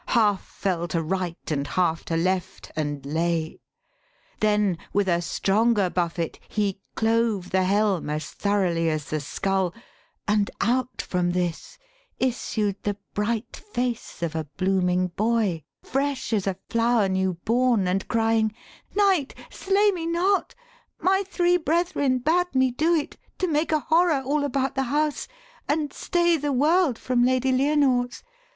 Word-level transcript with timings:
Half 0.07 0.43
fell 0.43 0.87
to 0.87 1.03
right 1.03 1.37
and 1.51 1.67
half 1.67 2.03
to 2.05 2.17
left 2.17 2.71
and 2.75 3.05
lay. 3.05 3.59
Then 4.39 4.79
with 4.91 5.07
a 5.07 5.21
stronger 5.21 5.91
buffet 5.91 6.39
he 6.49 6.81
clove 6.95 7.51
the 7.51 7.65
helm 7.65 8.09
As 8.09 8.31
thoroughly 8.31 8.89
as 8.89 9.11
the 9.11 9.19
skull; 9.19 9.75
and 10.27 10.49
out 10.59 11.03
from 11.03 11.33
this 11.33 11.77
Issued 12.17 12.81
the 12.81 12.97
bright 13.13 13.55
face 13.55 14.23
of 14.23 14.33
a 14.33 14.45
blooming 14.57 15.09
boy 15.09 15.65
Fresh 15.83 16.33
as 16.33 16.47
a 16.47 16.57
flower 16.67 17.07
new 17.07 17.35
born, 17.35 17.87
and 17.87 18.07
crying, 18.07 18.55
'Knight, 18.95 19.35
Slay 19.51 19.91
me 19.91 20.07
not: 20.07 20.55
my 20.99 21.23
three 21.27 21.57
brethren 21.57 22.17
bade 22.17 22.55
me 22.55 22.71
do 22.71 22.95
it, 22.95 23.17
To 23.37 23.45
make 23.47 23.71
a 23.71 23.81
horror 23.81 24.23
all 24.25 24.43
about 24.45 24.73
the 24.73 24.85
house, 24.89 25.27
And 25.69 25.93
stay 25.93 26.37
the 26.37 26.51
world 26.51 26.97
from 26.97 27.23
Lady 27.23 27.51
Lyonors. 27.51 28.23